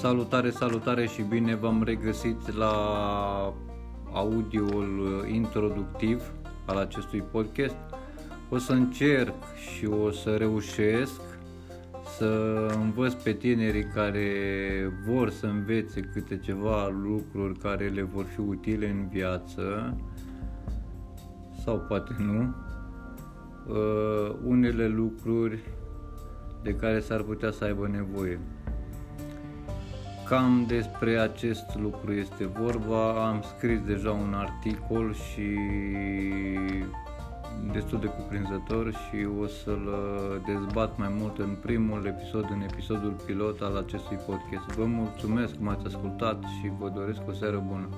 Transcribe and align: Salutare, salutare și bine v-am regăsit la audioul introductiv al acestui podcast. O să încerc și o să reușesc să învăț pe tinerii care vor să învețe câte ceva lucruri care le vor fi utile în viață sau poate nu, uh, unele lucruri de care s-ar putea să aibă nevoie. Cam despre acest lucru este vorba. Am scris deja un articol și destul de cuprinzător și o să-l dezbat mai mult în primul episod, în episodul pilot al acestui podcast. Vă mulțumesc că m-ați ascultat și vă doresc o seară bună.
Salutare, 0.00 0.50
salutare 0.50 1.06
și 1.06 1.22
bine 1.22 1.54
v-am 1.54 1.82
regăsit 1.82 2.56
la 2.56 2.74
audioul 4.12 5.24
introductiv 5.32 6.22
al 6.66 6.76
acestui 6.76 7.20
podcast. 7.20 7.76
O 8.48 8.58
să 8.58 8.72
încerc 8.72 9.34
și 9.56 9.86
o 9.86 10.10
să 10.10 10.36
reușesc 10.36 11.20
să 12.18 12.26
învăț 12.80 13.12
pe 13.12 13.32
tinerii 13.32 13.84
care 13.84 14.28
vor 15.06 15.30
să 15.30 15.46
învețe 15.46 16.00
câte 16.00 16.38
ceva 16.38 16.88
lucruri 16.88 17.58
care 17.58 17.88
le 17.88 18.02
vor 18.02 18.24
fi 18.24 18.40
utile 18.40 18.88
în 18.88 19.08
viață 19.08 19.96
sau 21.64 21.78
poate 21.88 22.16
nu, 22.18 22.54
uh, 23.68 24.36
unele 24.44 24.88
lucruri 24.88 25.58
de 26.62 26.74
care 26.74 27.00
s-ar 27.00 27.22
putea 27.22 27.50
să 27.50 27.64
aibă 27.64 27.88
nevoie. 27.88 28.40
Cam 30.30 30.64
despre 30.66 31.18
acest 31.18 31.78
lucru 31.80 32.12
este 32.12 32.46
vorba. 32.46 33.28
Am 33.28 33.42
scris 33.56 33.80
deja 33.80 34.10
un 34.10 34.34
articol 34.34 35.14
și 35.14 35.58
destul 37.72 38.00
de 38.00 38.06
cuprinzător 38.06 38.92
și 38.92 39.26
o 39.40 39.46
să-l 39.46 39.88
dezbat 40.46 40.98
mai 40.98 41.14
mult 41.18 41.38
în 41.38 41.56
primul 41.62 42.06
episod, 42.06 42.46
în 42.50 42.60
episodul 42.60 43.14
pilot 43.26 43.60
al 43.60 43.76
acestui 43.76 44.16
podcast. 44.16 44.76
Vă 44.76 44.84
mulțumesc 44.84 45.52
că 45.52 45.62
m-ați 45.62 45.86
ascultat 45.86 46.42
și 46.42 46.72
vă 46.78 46.88
doresc 46.88 47.20
o 47.28 47.32
seară 47.32 47.64
bună. 47.68 47.88